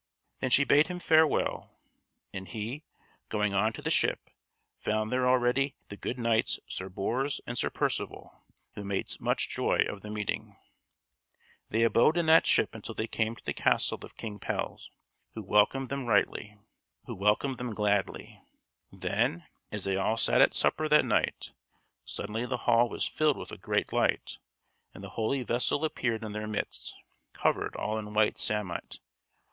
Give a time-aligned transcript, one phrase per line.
[0.39, 1.77] Then she bade him farewell,
[2.33, 2.83] and he,
[3.29, 4.31] going on to the ship,
[4.79, 8.31] found there already the good knights Sir Bors and Sir Percivale,
[8.73, 10.57] who made much joy of the meeting.
[11.69, 14.89] They abode in that ship until they had come to the castle of King Pelles,
[15.35, 16.25] who welcomed them right
[17.05, 18.41] gladly.
[18.91, 21.51] Then, as they all sat at supper that night,
[22.05, 24.39] suddenly the hall was filled with a great light,
[24.95, 26.95] and the holy vessel appeared in their midst,
[27.33, 28.99] covered all in white samite.